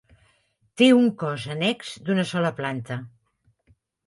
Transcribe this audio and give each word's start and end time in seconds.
Té 0.81 0.87
un 0.99 1.05
cos 1.23 1.45
annex 1.57 1.93
d'una 2.09 2.25
sola 2.31 2.53
planta. 2.63 2.99